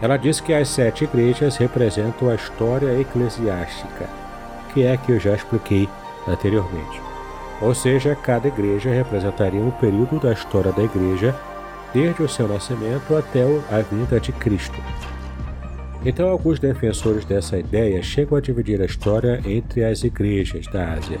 Ela 0.00 0.16
diz 0.16 0.38
que 0.38 0.54
as 0.54 0.68
sete 0.68 1.02
igrejas 1.02 1.56
representam 1.56 2.30
a 2.30 2.36
história 2.36 3.00
eclesiástica, 3.00 4.08
que 4.72 4.84
é 4.84 4.92
a 4.92 4.96
que 4.96 5.10
eu 5.10 5.18
já 5.18 5.34
expliquei 5.34 5.88
anteriormente. 6.28 7.02
Ou 7.60 7.74
seja, 7.74 8.14
cada 8.14 8.46
igreja 8.46 8.90
representaria 8.90 9.60
um 9.60 9.72
período 9.72 10.20
da 10.20 10.32
história 10.32 10.70
da 10.70 10.84
igreja 10.84 11.34
desde 11.92 12.22
o 12.22 12.28
seu 12.28 12.46
nascimento 12.46 13.16
até 13.16 13.42
a 13.70 13.80
vinda 13.80 14.20
de 14.20 14.32
Cristo. 14.32 14.78
Então, 16.04 16.28
alguns 16.28 16.58
defensores 16.58 17.24
dessa 17.24 17.58
ideia 17.58 18.02
chegam 18.02 18.38
a 18.38 18.40
dividir 18.40 18.80
a 18.80 18.84
história 18.84 19.40
entre 19.44 19.84
as 19.84 20.04
igrejas 20.04 20.66
da 20.68 20.92
Ásia. 20.92 21.18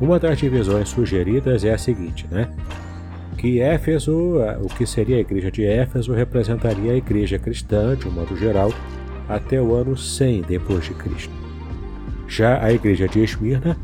Uma 0.00 0.18
das 0.18 0.38
divisões 0.38 0.88
sugeridas 0.88 1.64
é 1.64 1.72
a 1.72 1.78
seguinte, 1.78 2.26
né? 2.30 2.48
Que 3.38 3.60
Éfeso, 3.60 4.36
o 4.62 4.68
que 4.68 4.86
seria 4.86 5.16
a 5.16 5.20
igreja 5.20 5.50
de 5.50 5.64
Éfeso, 5.64 6.12
representaria 6.12 6.92
a 6.92 6.96
igreja 6.96 7.38
cristã, 7.38 7.96
de 7.96 8.08
um 8.08 8.10
modo 8.10 8.36
geral, 8.36 8.72
até 9.28 9.60
o 9.60 9.74
ano 9.74 9.96
100 9.96 10.42
depois 10.42 10.84
de 10.84 10.94
Cristo. 10.94 11.32
Já 12.28 12.62
a 12.62 12.72
igreja 12.72 13.08
de 13.08 13.22
Esmirna 13.22 13.76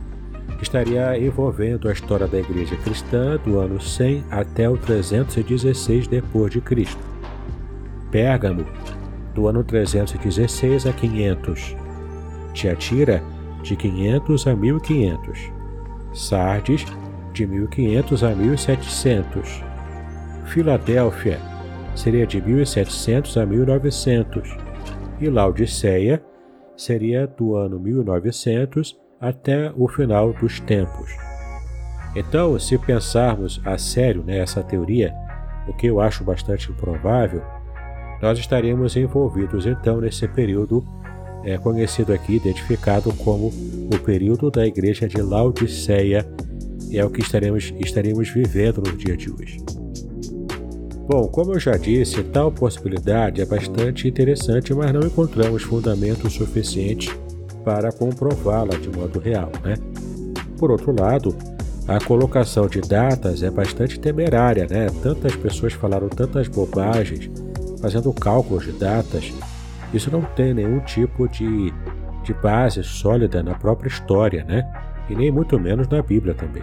estaria 0.73 1.19
envolvendo 1.19 1.87
a 1.87 1.93
história 1.93 2.27
da 2.27 2.39
igreja 2.39 2.75
cristã 2.77 3.39
do 3.45 3.59
ano 3.59 3.79
100 3.79 4.25
até 4.31 4.67
o 4.71 4.79
316 4.79 6.07
depois 6.07 6.51
de 6.51 6.63
Cristo. 6.63 6.99
Pérgamo, 8.11 8.65
do 9.35 9.47
ano 9.49 9.63
316 9.63 10.87
a 10.87 10.93
500. 10.95 11.77
Tiatira, 12.55 13.23
de 13.63 13.77
500 13.77 14.47
a 14.47 14.57
1500. 14.57 15.53
Sardes, 16.15 16.87
de 17.35 17.47
1500 17.47 18.25
a 18.25 18.35
1700. 18.35 19.63
Filadélfia 20.47 21.39
seria 21.95 22.27
de 22.27 22.41
1700 22.41 23.37
a 23.37 23.45
1900 23.45 24.57
e 25.21 25.29
Laodiceia 25.29 26.23
seria 26.75 27.27
do 27.27 27.55
ano 27.57 27.79
1900 27.79 29.02
até 29.23 29.73
o 29.77 29.87
final 29.87 30.33
dos 30.33 30.59
tempos. 30.59 31.09
Então, 32.17 32.59
se 32.59 32.77
pensarmos 32.77 33.61
a 33.65 33.79
sério 33.79 34.25
nessa 34.25 34.65
teoria, 34.65 35.15
o 35.69 35.73
que 35.73 35.87
eu 35.87 36.01
acho 36.01 36.25
bastante 36.25 36.71
improvável, 36.73 37.41
nós 38.21 38.39
estaríamos 38.39 38.97
envolvidos 38.97 39.65
então 39.65 40.01
nesse 40.01 40.27
período 40.27 40.85
é, 41.45 41.57
conhecido 41.57 42.13
aqui, 42.13 42.37
identificado 42.37 43.13
como 43.15 43.47
o 43.47 43.99
período 44.01 44.51
da 44.51 44.67
Igreja 44.67 45.09
de 45.09 45.23
Laodiceia, 45.23 46.27
e 46.91 46.99
é 46.99 47.05
o 47.05 47.11
que 47.11 47.21
estaremos, 47.21 47.73
estaremos 47.79 48.29
vivendo 48.29 48.83
no 48.85 48.97
dia 48.97 49.17
de 49.17 49.31
hoje. 49.31 49.59
Bom, 51.09 51.27
como 51.29 51.53
eu 51.53 51.61
já 51.61 51.77
disse, 51.77 52.23
tal 52.25 52.51
possibilidade 52.51 53.41
é 53.41 53.47
bastante 53.47 54.07
interessante, 54.07 54.75
mas 54.75 54.93
não 54.93 55.01
encontramos 55.01 55.63
fundamentos 55.63 56.33
suficientes 56.35 57.22
para 57.65 57.93
comprová-la 57.93 58.77
de 58.77 58.89
modo 58.89 59.19
real. 59.19 59.51
Né? 59.63 59.75
Por 60.59 60.71
outro 60.71 60.95
lado, 60.99 61.37
a 61.89 61.99
colocação 62.05 62.69
de 62.69 62.81
datas 62.81 63.43
é 63.43 63.51
bastante 63.51 63.99
temerária, 63.99 64.67
né? 64.71 64.87
Tantas 65.03 65.35
pessoas 65.35 65.73
falaram 65.73 66.09
tantas 66.09 66.47
bobagens 66.47 67.29
fazendo 67.81 68.13
cálculos 68.13 68.65
de 68.65 68.73
datas. 68.73 69.33
Isso 69.93 70.11
não 70.11 70.23
tem 70.23 70.55
nenhum 70.55 70.79
tipo 70.81 71.29
de, 71.29 71.73
de 72.23 72.33
base 72.35 72.85
sólida 72.85 73.43
na 73.43 73.55
própria 73.55 73.89
história, 73.89 74.45
né? 74.45 74.65
E 75.11 75.15
nem 75.17 75.33
muito 75.33 75.59
menos 75.59 75.89
na 75.89 76.01
Bíblia 76.01 76.35
também. 76.35 76.63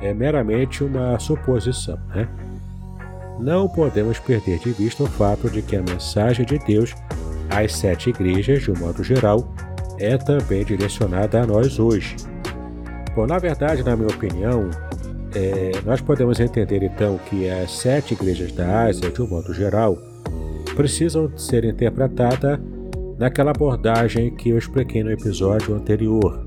É 0.00 0.14
meramente 0.14 0.82
uma 0.82 1.18
suposição, 1.18 1.98
né? 2.14 2.26
Não 3.38 3.68
podemos 3.68 4.18
perder 4.18 4.58
de 4.58 4.72
vista 4.72 5.02
o 5.02 5.06
fato 5.06 5.50
de 5.50 5.60
que 5.60 5.76
a 5.76 5.82
mensagem 5.82 6.46
de 6.46 6.58
Deus 6.58 6.94
às 7.50 7.74
sete 7.74 8.08
igrejas, 8.08 8.62
de 8.62 8.70
um 8.70 8.76
modo 8.76 9.04
geral, 9.04 9.54
é 9.98 10.16
também 10.16 10.64
direcionada 10.64 11.42
a 11.42 11.46
nós 11.46 11.78
hoje. 11.78 12.16
Bom, 13.14 13.26
na 13.26 13.38
verdade, 13.38 13.82
na 13.82 13.94
minha 13.94 14.08
opinião, 14.08 14.70
é, 15.34 15.72
nós 15.84 16.00
podemos 16.00 16.40
entender 16.40 16.82
então 16.82 17.18
que 17.28 17.48
as 17.48 17.70
sete 17.70 18.14
igrejas 18.14 18.52
da 18.52 18.84
Ásia, 18.84 19.10
de 19.10 19.22
um 19.22 19.26
modo 19.26 19.52
geral, 19.52 19.98
precisam 20.74 21.30
ser 21.36 21.64
interpretadas 21.64 22.58
naquela 23.18 23.50
abordagem 23.50 24.34
que 24.34 24.50
eu 24.50 24.58
expliquei 24.58 25.02
no 25.02 25.10
episódio 25.10 25.74
anterior, 25.74 26.44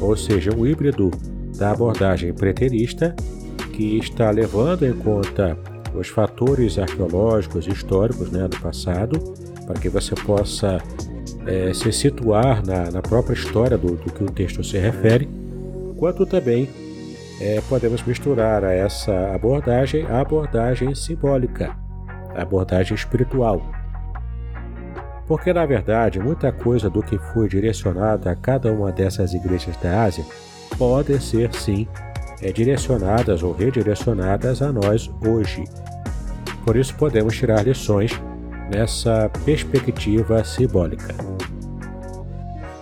ou 0.00 0.16
seja, 0.16 0.54
um 0.54 0.66
híbrido 0.66 1.10
da 1.56 1.70
abordagem 1.70 2.32
preterista, 2.32 3.14
que 3.72 3.98
está 3.98 4.30
levando 4.30 4.84
em 4.84 4.92
conta 4.92 5.56
os 5.94 6.08
fatores 6.08 6.78
arqueológicos 6.78 7.66
e 7.66 7.70
históricos 7.70 8.30
né, 8.30 8.46
do 8.48 8.58
passado, 8.60 9.18
para 9.66 9.78
que 9.78 9.88
você 9.88 10.14
possa 10.14 10.78
é, 11.48 11.72
se 11.72 11.90
situar 11.90 12.64
na, 12.64 12.90
na 12.90 13.00
própria 13.00 13.32
história 13.32 13.78
do, 13.78 13.96
do, 13.96 14.12
que 14.12 14.22
o 14.22 14.30
texto 14.30 14.62
se 14.62 14.76
refere, 14.76 15.26
quanto 15.96 16.26
também 16.26 16.68
é, 17.40 17.62
podemos 17.68 18.02
misturar 18.02 18.62
a 18.62 18.72
essa 18.72 19.34
abordagem 19.34 20.04
a 20.06 20.20
abordagem 20.20 20.94
simbólica, 20.94 21.74
a 22.36 22.42
abordagem 22.42 22.94
espiritual. 22.94 23.62
Porque, 25.26 25.52
na 25.52 25.64
verdade, 25.64 26.20
muita 26.20 26.52
coisa 26.52 26.88
do 26.90 27.02
que 27.02 27.18
foi 27.18 27.48
direcionada 27.48 28.30
a 28.30 28.36
cada 28.36 28.70
uma 28.70 28.92
dessas 28.92 29.32
igrejas 29.32 29.76
da 29.78 30.02
Ásia 30.02 30.24
podem 30.76 31.18
ser, 31.18 31.52
sim, 31.54 31.88
é, 32.42 32.52
direcionadas 32.52 33.42
ou 33.42 33.52
redirecionadas 33.52 34.60
a 34.60 34.70
nós 34.70 35.10
hoje. 35.26 35.64
Por 36.64 36.76
isso, 36.76 36.94
podemos 36.94 37.34
tirar 37.34 37.62
lições 37.62 38.20
nessa 38.70 39.30
perspectiva 39.44 40.42
simbólica. 40.44 41.14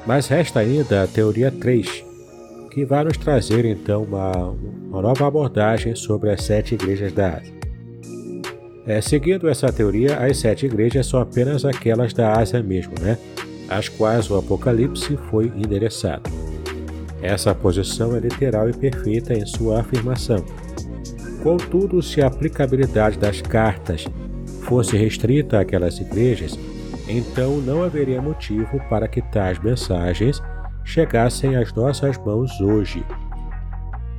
Mas 0.06 0.28
resta 0.28 0.60
ainda 0.60 1.02
a 1.02 1.06
teoria 1.06 1.50
3, 1.50 2.04
que 2.70 2.84
vai 2.84 3.04
nos 3.04 3.16
trazer 3.16 3.64
então 3.64 4.04
uma, 4.04 4.50
uma 4.88 5.02
nova 5.02 5.26
abordagem 5.26 5.96
sobre 5.96 6.30
as 6.30 6.42
sete 6.42 6.74
igrejas 6.74 7.12
da 7.12 7.36
Ásia. 7.38 7.56
É, 8.86 9.00
seguindo 9.00 9.48
essa 9.48 9.72
teoria, 9.72 10.16
as 10.18 10.38
sete 10.38 10.66
igrejas 10.66 11.06
são 11.06 11.20
apenas 11.20 11.64
aquelas 11.64 12.12
da 12.12 12.38
Ásia 12.38 12.62
mesmo, 12.62 12.94
né? 13.00 13.18
Às 13.68 13.88
quais 13.88 14.30
o 14.30 14.36
Apocalipse 14.36 15.16
foi 15.28 15.46
endereçado. 15.46 16.30
Essa 17.20 17.52
posição 17.52 18.14
é 18.14 18.20
literal 18.20 18.70
e 18.70 18.72
perfeita 18.72 19.34
em 19.34 19.44
sua 19.44 19.80
afirmação. 19.80 20.44
Contudo, 21.42 22.00
se 22.00 22.22
a 22.22 22.28
aplicabilidade 22.28 23.18
das 23.18 23.40
cartas 23.40 24.06
fosse 24.66 24.96
restrita 24.96 25.60
àquelas 25.60 25.98
igrejas, 25.98 26.58
então 27.08 27.58
não 27.58 27.82
haveria 27.82 28.20
motivo 28.20 28.80
para 28.88 29.06
que 29.06 29.22
tais 29.22 29.58
mensagens 29.60 30.42
chegassem 30.84 31.56
às 31.56 31.72
nossas 31.72 32.18
mãos 32.18 32.60
hoje. 32.60 33.04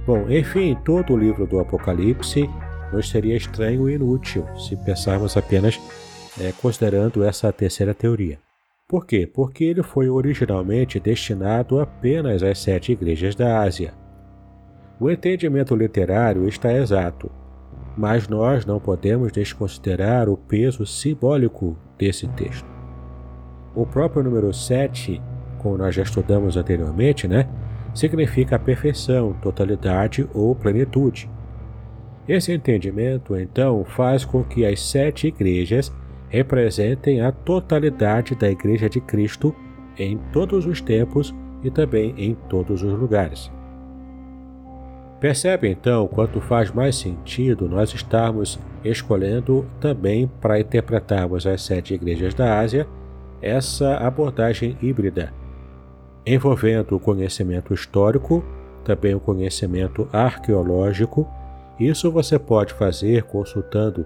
Bom, 0.06 0.30
enfim, 0.30 0.78
todo 0.86 1.14
o 1.14 1.18
livro 1.18 1.46
do 1.46 1.60
Apocalipse 1.60 2.50
nos 2.94 3.10
seria 3.10 3.36
estranho 3.36 3.90
e 3.90 3.96
inútil 3.96 4.46
se 4.58 4.76
pensarmos 4.78 5.36
apenas 5.36 5.80
é, 6.40 6.54
considerando 6.62 7.24
essa 7.24 7.52
terceira 7.52 7.94
teoria. 7.94 8.40
Por 8.88 9.06
quê? 9.06 9.28
Porque 9.28 9.66
ele 9.66 9.84
foi 9.84 10.08
originalmente 10.08 10.98
destinado 10.98 11.82
apenas 11.82 12.42
às 12.42 12.60
sete 12.60 12.94
igrejas 12.94 13.36
da 13.36 13.60
Ásia. 13.60 13.94
O 14.98 15.12
entendimento 15.12 15.76
literário 15.76 16.48
está 16.48 16.74
exato, 16.74 17.30
mas 17.98 18.28
nós 18.28 18.66
não 18.66 18.80
podemos 18.80 19.32
desconsiderar 19.32 20.30
o 20.30 20.38
peso 20.38 20.86
simbólico 20.86 21.76
desse 21.98 22.28
texto. 22.28 22.68
O 23.76 23.86
próprio 23.86 24.24
número 24.24 24.54
7, 24.54 25.22
como 25.58 25.78
nós 25.78 25.96
já 25.96 26.04
estudamos 26.04 26.56
anteriormente, 26.56 27.28
né, 27.28 27.50
significa 27.94 28.60
perfeição, 28.60 29.34
totalidade 29.42 30.28
ou 30.34 30.56
plenitude. 30.56 31.30
Esse 32.28 32.54
entendimento, 32.54 33.36
então, 33.36 33.84
faz 33.86 34.24
com 34.24 34.44
que 34.44 34.66
as 34.66 34.82
sete 34.82 35.28
igrejas 35.28 35.92
representem 36.30 37.22
a 37.22 37.32
totalidade 37.32 38.36
da 38.36 38.50
Igreja 38.50 38.90
de 38.90 39.00
Cristo 39.00 39.56
em 39.98 40.18
todos 40.32 40.66
os 40.66 40.82
tempos 40.82 41.34
e 41.64 41.72
também 41.72 42.14
em 42.18 42.36
todos 42.50 42.84
os 42.84 43.00
lugares. 43.00 43.50
Percebe 45.20 45.68
então 45.68 46.08
quanto 46.08 46.40
faz 46.40 46.72
mais 46.72 46.96
sentido 46.96 47.68
nós 47.68 47.94
estarmos 47.94 48.60
escolhendo 48.84 49.66
também 49.80 50.30
para 50.40 50.60
interpretarmos 50.60 51.48
as 51.48 51.64
sete 51.64 51.94
igrejas 51.94 52.34
da 52.34 52.60
Ásia 52.60 52.88
essa 53.42 53.96
abordagem 53.98 54.78
híbrida, 54.82 55.34
envolvendo 56.26 56.96
o 56.96 57.00
conhecimento 57.00 57.74
histórico, 57.74 58.44
também 58.84 59.14
o 59.14 59.20
conhecimento 59.20 60.08
arqueológico. 60.12 61.28
Isso 61.80 62.12
você 62.12 62.40
pode 62.40 62.74
fazer 62.74 63.24
consultando 63.24 64.06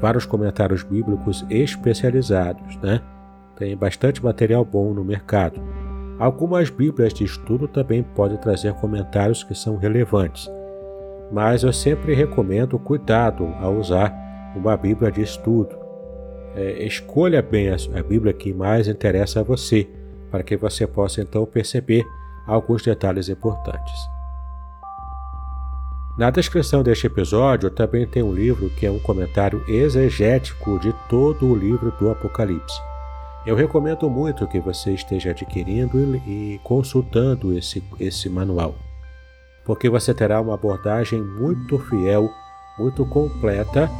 vários 0.00 0.26
comentários 0.26 0.82
bíblicos 0.82 1.44
especializados, 1.48 2.76
né? 2.78 3.00
Tem 3.56 3.76
bastante 3.76 4.22
material 4.22 4.64
bom 4.64 4.92
no 4.92 5.04
mercado. 5.04 5.62
Algumas 6.22 6.70
Bíblias 6.70 7.12
de 7.12 7.24
estudo 7.24 7.66
também 7.66 8.00
podem 8.00 8.38
trazer 8.38 8.72
comentários 8.74 9.42
que 9.42 9.56
são 9.56 9.76
relevantes, 9.76 10.48
mas 11.32 11.64
eu 11.64 11.72
sempre 11.72 12.14
recomendo 12.14 12.78
cuidado 12.78 13.44
ao 13.60 13.74
usar 13.74 14.14
uma 14.54 14.76
Bíblia 14.76 15.10
de 15.10 15.20
estudo. 15.20 15.76
É, 16.54 16.86
escolha 16.86 17.42
bem 17.42 17.70
a, 17.70 17.74
a 17.98 18.02
Bíblia 18.04 18.32
que 18.32 18.54
mais 18.54 18.86
interessa 18.86 19.40
a 19.40 19.42
você, 19.42 19.88
para 20.30 20.44
que 20.44 20.56
você 20.56 20.86
possa 20.86 21.20
então 21.20 21.44
perceber 21.44 22.04
alguns 22.46 22.84
detalhes 22.84 23.28
importantes. 23.28 23.98
Na 26.16 26.30
descrição 26.30 26.84
deste 26.84 27.08
episódio 27.08 27.68
também 27.68 28.06
tem 28.06 28.22
um 28.22 28.32
livro 28.32 28.70
que 28.70 28.86
é 28.86 28.90
um 28.92 29.00
comentário 29.00 29.60
exegético 29.66 30.78
de 30.78 30.94
todo 31.08 31.46
o 31.46 31.56
livro 31.56 31.92
do 31.98 32.12
Apocalipse. 32.12 32.91
Eu 33.44 33.56
recomendo 33.56 34.08
muito 34.08 34.46
que 34.46 34.60
você 34.60 34.92
esteja 34.92 35.30
adquirindo 35.30 35.98
e 36.26 36.60
consultando 36.62 37.56
esse, 37.56 37.82
esse 37.98 38.28
manual, 38.28 38.76
porque 39.64 39.90
você 39.90 40.14
terá 40.14 40.40
uma 40.40 40.54
abordagem 40.54 41.20
muito 41.20 41.78
fiel 41.78 42.30
muito 42.78 43.04
completa 43.04 43.90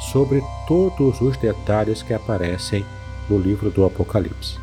sobre 0.00 0.42
todos 0.66 1.20
os 1.20 1.36
detalhes 1.36 2.02
que 2.02 2.14
aparecem 2.14 2.84
no 3.28 3.38
livro 3.38 3.70
do 3.70 3.84
Apocalipse. 3.84 4.58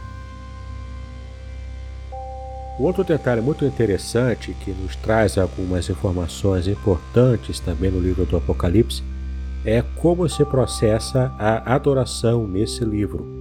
Outro 2.80 3.04
detalhe 3.04 3.42
muito 3.42 3.66
interessante 3.66 4.56
que 4.64 4.72
nos 4.72 4.96
traz 4.96 5.38
algumas 5.38 5.90
informações 5.90 6.68
importantes 6.68 7.60
também 7.60 7.92
no 7.92 8.00
livro 8.00 8.26
do 8.26 8.38
Apocalipse 8.38 9.04
é 9.66 9.82
como 9.82 10.28
se 10.30 10.46
processa 10.46 11.34
a 11.38 11.76
adoração 11.76 12.48
nesse 12.48 12.86
livro. 12.86 13.39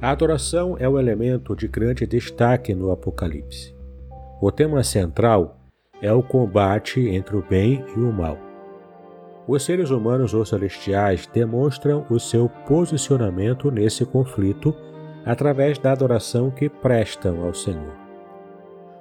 A 0.00 0.10
adoração 0.10 0.76
é 0.78 0.86
um 0.86 0.98
elemento 0.98 1.56
de 1.56 1.66
grande 1.66 2.06
destaque 2.06 2.74
no 2.74 2.90
Apocalipse. 2.90 3.74
O 4.42 4.52
tema 4.52 4.84
central 4.84 5.58
é 6.02 6.12
o 6.12 6.22
combate 6.22 7.00
entre 7.08 7.34
o 7.34 7.42
bem 7.42 7.82
e 7.96 8.00
o 8.00 8.12
mal. 8.12 8.36
Os 9.48 9.64
seres 9.64 9.90
humanos 9.90 10.34
ou 10.34 10.44
celestiais 10.44 11.26
demonstram 11.32 12.04
o 12.10 12.20
seu 12.20 12.48
posicionamento 12.66 13.70
nesse 13.70 14.04
conflito 14.04 14.74
através 15.24 15.78
da 15.78 15.92
adoração 15.92 16.50
que 16.50 16.68
prestam 16.68 17.42
ao 17.42 17.54
Senhor. 17.54 17.94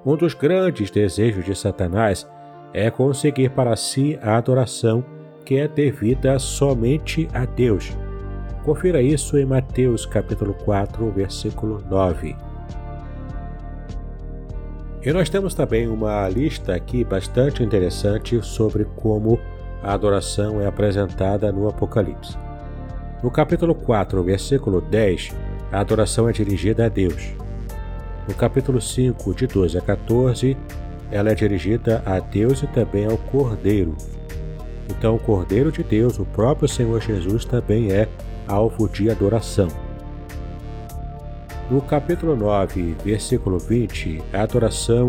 Um 0.06 0.16
dos 0.16 0.34
grandes 0.34 0.90
desejos 0.90 1.44
de 1.44 1.56
Satanás 1.56 2.26
é 2.74 2.90
conseguir 2.90 3.50
para 3.50 3.76
si 3.76 4.18
a 4.22 4.38
adoração 4.38 5.04
que 5.44 5.58
é 5.58 5.68
devida 5.68 6.40
somente 6.40 7.28
a 7.34 7.46
Deus. 7.46 7.96
Confira 8.66 9.00
isso 9.00 9.38
em 9.38 9.46
Mateus 9.46 10.08
capítulo 10.08 10.56
4, 10.56 11.12
versículo 11.12 11.84
9. 11.88 12.36
E 15.04 15.14
nós 15.14 15.30
temos 15.30 15.54
também 15.54 15.88
uma 15.88 16.28
lista 16.28 16.74
aqui 16.74 17.04
bastante 17.04 17.62
interessante 17.62 18.44
sobre 18.44 18.86
como 18.96 19.40
a 19.84 19.94
adoração 19.94 20.60
é 20.60 20.66
apresentada 20.66 21.52
no 21.52 21.70
Apocalipse. 21.70 22.36
No 23.22 23.30
capítulo 23.30 23.76
4, 23.76 24.24
versículo 24.24 24.82
10, 24.82 25.32
a 25.72 25.80
adoração 25.82 26.28
é 26.28 26.32
dirigida 26.32 26.88
a 26.88 26.90
Deus. 26.90 27.36
No 28.28 28.34
capítulo 28.34 28.82
5, 28.82 29.36
de 29.36 29.46
12 29.46 29.78
a 29.78 29.82
14, 29.82 30.58
ela 31.12 31.30
é 31.30 31.36
dirigida 31.36 32.02
a 32.04 32.18
Deus 32.20 32.64
e 32.64 32.68
também 32.68 33.06
ao 33.06 33.16
Cordeiro. 33.16 33.96
Então, 34.90 35.14
o 35.14 35.20
Cordeiro 35.20 35.72
de 35.72 35.84
Deus, 35.84 36.18
o 36.18 36.26
próprio 36.26 36.68
Senhor 36.68 37.00
Jesus, 37.00 37.46
também 37.46 37.92
é 37.92 38.08
alvo 38.48 38.88
de 38.88 39.10
adoração. 39.10 39.68
No 41.70 41.82
capítulo 41.82 42.36
9, 42.36 42.96
versículo 43.04 43.58
20, 43.58 44.24
a 44.32 44.44
adoração 44.44 45.08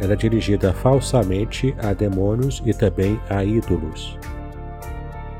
era 0.00 0.16
dirigida 0.16 0.72
falsamente 0.72 1.74
a 1.82 1.92
demônios 1.92 2.62
e 2.64 2.72
também 2.72 3.20
a 3.28 3.44
ídolos. 3.44 4.16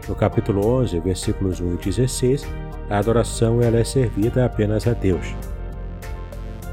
No 0.09 0.15
capítulo 0.15 0.67
11, 0.67 0.99
versículos 1.01 1.61
1 1.61 1.75
e 1.75 1.77
16, 1.77 2.47
a 2.91 2.99
adoração 2.99 3.63
ela 3.63 3.79
é 3.79 3.85
servida 3.85 4.45
apenas 4.45 4.87
a 4.87 4.95
Deus. 4.95 5.35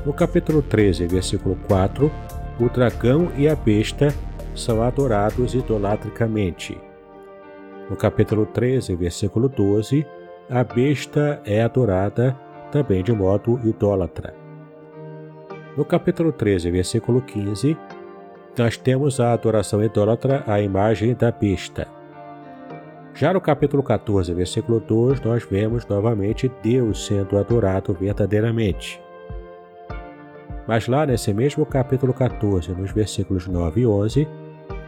No 0.06 0.14
capítulo 0.14 0.62
13, 0.62 1.06
versículo 1.08 1.58
4, 1.68 2.12
o 2.60 2.70
dragão 2.70 3.32
e 3.38 3.48
a 3.48 3.56
besta 3.56 4.14
são 4.56 4.82
adorados 4.82 5.54
idolatricamente. 5.54 6.78
No 7.90 7.96
capítulo 7.96 8.46
13, 8.46 8.96
versículo 8.96 9.50
12, 9.50 10.08
a 10.50 10.64
besta 10.64 11.42
é 11.44 11.62
adorada 11.64 12.38
também 12.72 13.04
de 13.04 13.12
modo 13.12 13.60
idólatra. 13.64 14.34
No 15.76 15.84
capítulo 15.84 16.32
13, 16.32 16.70
versículo 16.70 17.22
15, 17.22 17.76
nós 18.58 18.78
temos 18.78 19.20
a 19.20 19.34
adoração 19.34 19.84
idólatra 19.84 20.44
à 20.46 20.62
imagem 20.62 21.16
da 21.16 21.32
besta. 21.32 21.88
Já 23.14 23.34
no 23.34 23.42
capítulo 23.42 23.82
14, 23.82 24.34
versículo 24.34 24.80
2, 24.80 25.22
nós 25.22 25.44
vemos 25.44 25.86
novamente 25.88 26.52
Deus 26.62 27.08
sendo 27.08 27.38
adorado 27.38 27.94
verdadeiramente. 27.94 29.02
Mas 30.68 30.88
lá 30.88 31.06
nesse 31.06 31.34
mesmo 31.34 31.66
capítulo 31.66 32.14
14, 32.14 32.72
nos 32.72 32.92
versículos 32.92 33.48
9 33.48 33.82
e 33.82 33.88
11, 33.88 34.28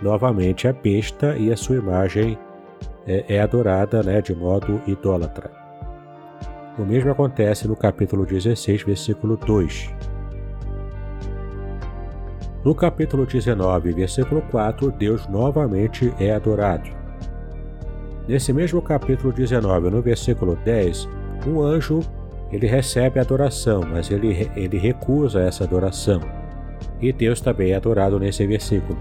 novamente 0.01 0.67
a 0.67 0.73
besta 0.73 1.35
e 1.35 1.51
a 1.51 1.57
sua 1.57 1.77
imagem 1.77 2.37
é 3.07 3.39
adorada 3.39 4.03
né, 4.03 4.21
de 4.21 4.35
modo 4.35 4.81
idólatra. 4.85 5.49
O 6.77 6.83
mesmo 6.83 7.09
acontece 7.09 7.67
no 7.67 7.75
capítulo 7.75 8.25
16, 8.25 8.83
versículo 8.83 9.37
2. 9.37 9.89
No 12.63 12.75
capítulo 12.75 13.25
19, 13.25 13.93
versículo 13.93 14.41
4, 14.51 14.91
Deus 14.91 15.27
novamente 15.27 16.13
é 16.19 16.33
adorado. 16.33 16.89
Nesse 18.27 18.51
mesmo 18.51 18.81
capítulo 18.81 19.31
19, 19.31 19.89
no 19.89 20.01
versículo 20.01 20.57
10, 20.65 21.07
um 21.47 21.61
anjo 21.61 22.01
ele 22.51 22.67
recebe 22.67 23.19
adoração, 23.19 23.81
mas 23.89 24.11
ele, 24.11 24.49
ele 24.55 24.77
recusa 24.77 25.41
essa 25.41 25.63
adoração. 25.63 26.21
E 27.01 27.11
Deus 27.11 27.41
também 27.41 27.71
é 27.71 27.75
adorado 27.75 28.19
nesse 28.19 28.45
versículo. 28.45 28.97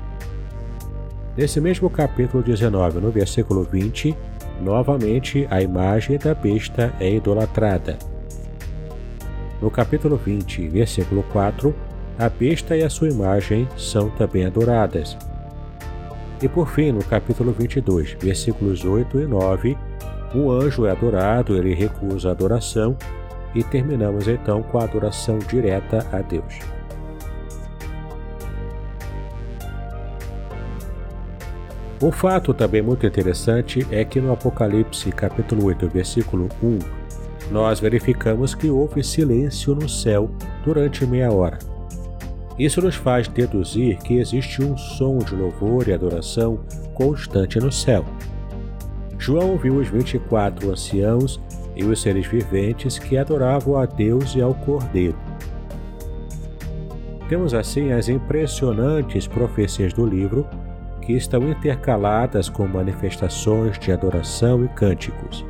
Nesse 1.37 1.61
mesmo 1.61 1.91
capítulo 1.91 2.43
19, 2.43 2.99
no 3.01 3.11
versículo 3.11 3.63
20, 3.63 4.17
Novamente, 4.61 5.47
a 5.51 5.61
imagem 5.61 6.19
da 6.19 6.35
besta 6.35 6.93
é 6.99 7.15
idolatrada. 7.15 7.99
No 9.61 9.71
capítulo 9.71 10.17
20, 10.17 10.69
versículo 10.69 11.23
4, 11.25 11.75
a 12.19 12.29
besta 12.29 12.77
e 12.77 12.83
a 12.83 12.89
sua 12.89 13.09
imagem 13.09 13.69
são 13.77 14.09
também 14.11 14.47
adoradas. 14.47 15.17
E 16.41 16.49
por 16.49 16.69
fim, 16.69 16.93
no 16.93 17.05
capítulo 17.05 17.53
22, 17.53 18.17
versículos 18.19 18.85
8 18.85 19.21
e 19.21 19.27
9, 19.27 19.77
o 20.35 20.51
anjo 20.51 20.87
é 20.87 20.91
adorado, 20.91 21.57
ele 21.57 21.75
recusa 21.75 22.29
a 22.29 22.33
adoração, 22.33 22.97
e 23.55 23.63
terminamos 23.63 24.29
então 24.29 24.63
com 24.63 24.79
a 24.79 24.85
adoração 24.85 25.39
direta 25.39 26.07
a 26.13 26.21
Deus. 26.21 26.76
Um 32.03 32.13
fato 32.13 32.53
também 32.53 32.83
muito 32.83 33.07
interessante 33.07 33.87
é 33.91 34.05
que 34.05 34.21
no 34.21 34.31
Apocalipse, 34.31 35.11
capítulo 35.13 35.65
8, 35.65 35.89
versículo 35.89 36.49
1, 36.63 36.79
nós 37.51 37.81
verificamos 37.81 38.55
que 38.55 38.69
houve 38.69 39.03
silêncio 39.03 39.75
no 39.75 39.89
céu 39.89 40.31
durante 40.63 41.07
meia 41.07 41.33
hora. 41.33 41.59
Isso 42.59 42.83
nos 42.83 42.97
faz 42.97 43.29
deduzir 43.29 43.97
que 43.99 44.19
existe 44.19 44.63
um 44.63 44.77
som 44.77 45.19
de 45.19 45.35
louvor 45.35 45.89
e 45.89 45.95
adoração 45.95 46.61
constante 46.93 47.59
no 47.59 47.73
céu. 47.73 48.05
João 49.19 49.57
viu 49.57 49.77
os 49.77 49.89
24 49.89 50.71
anciãos 50.71 51.41
e 51.75 51.83
os 51.83 52.03
seres 52.03 52.27
viventes 52.27 52.99
que 52.99 53.17
adoravam 53.17 53.75
a 53.77 53.87
Deus 53.87 54.35
e 54.35 54.43
ao 54.43 54.55
Cordeiro. 54.55 55.17
Temos 57.27 57.55
assim 57.55 57.93
as 57.93 58.09
impressionantes 58.09 59.27
profecias 59.27 59.95
do 59.95 60.05
livro 60.05 60.47
que 61.01 61.13
estão 61.13 61.49
intercaladas 61.49 62.49
com 62.49 62.67
manifestações 62.67 63.79
de 63.79 63.93
adoração 63.93 64.65
e 64.65 64.69
cânticos. 64.69 65.45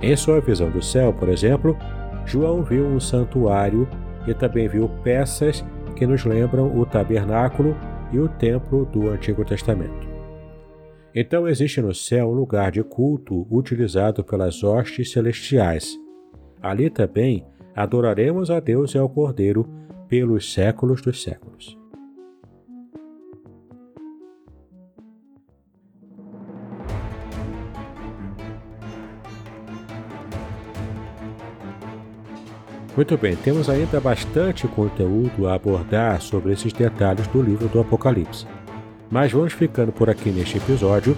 Em 0.00 0.14
sua 0.16 0.40
visão 0.40 0.70
do 0.70 0.82
céu, 0.82 1.12
por 1.12 1.28
exemplo, 1.28 1.76
João 2.24 2.62
viu 2.62 2.84
um 2.86 3.00
santuário 3.00 3.88
e 4.26 4.34
também 4.34 4.68
viu 4.68 4.88
peças 5.02 5.64
que 5.94 6.06
nos 6.06 6.24
lembram 6.24 6.76
o 6.78 6.84
tabernáculo 6.84 7.76
e 8.12 8.18
o 8.18 8.28
templo 8.28 8.84
do 8.86 9.08
Antigo 9.08 9.44
Testamento. 9.44 10.06
Então 11.14 11.48
existe 11.48 11.80
no 11.80 11.94
céu 11.94 12.28
um 12.28 12.34
lugar 12.34 12.70
de 12.70 12.82
culto 12.82 13.46
utilizado 13.50 14.22
pelas 14.22 14.62
hostes 14.62 15.10
celestiais. 15.12 15.98
Ali 16.60 16.90
também 16.90 17.46
adoraremos 17.74 18.50
a 18.50 18.60
Deus 18.60 18.94
e 18.94 18.98
ao 18.98 19.08
Cordeiro 19.08 19.66
pelos 20.08 20.52
séculos 20.52 21.00
dos 21.00 21.22
séculos. 21.22 21.78
Muito 32.96 33.18
bem, 33.18 33.36
temos 33.36 33.68
ainda 33.68 34.00
bastante 34.00 34.66
conteúdo 34.66 35.46
a 35.46 35.54
abordar 35.54 36.18
sobre 36.22 36.54
esses 36.54 36.72
detalhes 36.72 37.26
do 37.26 37.42
livro 37.42 37.68
do 37.68 37.78
Apocalipse. 37.78 38.46
Mas 39.10 39.30
vamos 39.30 39.52
ficando 39.52 39.92
por 39.92 40.08
aqui 40.08 40.30
neste 40.30 40.56
episódio 40.56 41.14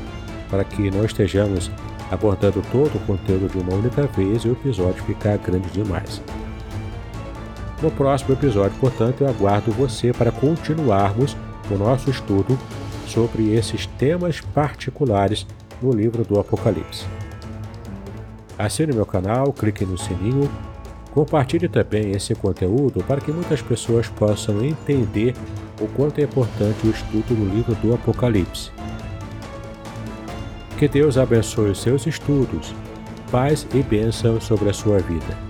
para 0.50 0.64
que 0.64 0.90
não 0.90 1.04
estejamos 1.04 1.70
abordando 2.10 2.60
todo 2.72 2.96
o 2.96 3.06
conteúdo 3.06 3.48
de 3.48 3.58
uma 3.58 3.74
única 3.74 4.02
vez 4.08 4.42
e 4.42 4.48
o 4.48 4.52
episódio 4.52 5.04
ficar 5.04 5.38
grande 5.38 5.70
demais. 5.70 6.20
No 7.80 7.92
próximo 7.92 8.32
episódio, 8.32 8.76
portanto, 8.80 9.20
eu 9.20 9.28
aguardo 9.28 9.70
você 9.70 10.12
para 10.12 10.32
continuarmos 10.32 11.36
o 11.70 11.74
nosso 11.74 12.10
estudo 12.10 12.58
sobre 13.06 13.54
esses 13.54 13.86
temas 13.86 14.40
particulares 14.40 15.46
no 15.80 15.92
livro 15.92 16.24
do 16.24 16.40
Apocalipse. 16.40 17.06
Assine 18.58 18.92
meu 18.92 19.06
canal, 19.06 19.52
clique 19.52 19.86
no 19.86 19.96
sininho 19.96 20.50
Compartilhe 21.18 21.68
também 21.68 22.12
esse 22.12 22.32
conteúdo 22.32 23.02
para 23.02 23.20
que 23.20 23.32
muitas 23.32 23.60
pessoas 23.60 24.06
possam 24.06 24.64
entender 24.64 25.34
o 25.80 25.88
quanto 25.88 26.20
é 26.20 26.22
importante 26.22 26.86
o 26.86 26.90
estudo 26.90 27.34
do 27.34 27.56
livro 27.56 27.74
do 27.74 27.92
Apocalipse. 27.92 28.70
Que 30.78 30.86
Deus 30.86 31.18
abençoe 31.18 31.70
os 31.70 31.82
seus 31.82 32.06
estudos, 32.06 32.72
paz 33.32 33.66
e 33.74 33.82
bênção 33.82 34.40
sobre 34.40 34.70
a 34.70 34.72
sua 34.72 35.00
vida. 35.00 35.47